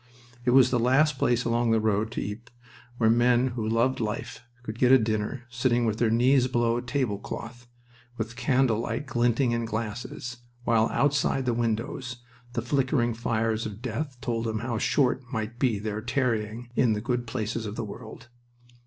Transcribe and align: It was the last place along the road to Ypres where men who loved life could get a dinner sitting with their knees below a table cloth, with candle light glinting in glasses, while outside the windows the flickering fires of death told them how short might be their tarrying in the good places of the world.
It 0.45 0.49
was 0.49 0.71
the 0.71 0.79
last 0.79 1.19
place 1.19 1.45
along 1.45 1.69
the 1.69 1.79
road 1.79 2.09
to 2.13 2.21
Ypres 2.27 2.49
where 2.97 3.09
men 3.11 3.49
who 3.49 3.69
loved 3.69 3.99
life 3.99 4.41
could 4.63 4.79
get 4.79 4.91
a 4.91 4.97
dinner 4.97 5.43
sitting 5.51 5.85
with 5.85 5.99
their 5.99 6.09
knees 6.09 6.47
below 6.47 6.75
a 6.77 6.81
table 6.81 7.19
cloth, 7.19 7.67
with 8.17 8.35
candle 8.35 8.79
light 8.79 9.05
glinting 9.05 9.51
in 9.51 9.63
glasses, 9.65 10.37
while 10.63 10.87
outside 10.87 11.45
the 11.45 11.53
windows 11.53 12.23
the 12.53 12.63
flickering 12.63 13.13
fires 13.13 13.67
of 13.67 13.79
death 13.83 14.17
told 14.21 14.45
them 14.45 14.61
how 14.61 14.79
short 14.79 15.21
might 15.31 15.59
be 15.59 15.77
their 15.77 16.01
tarrying 16.01 16.71
in 16.75 16.93
the 16.93 17.01
good 17.01 17.27
places 17.27 17.67
of 17.67 17.75
the 17.75 17.85
world. 17.85 18.27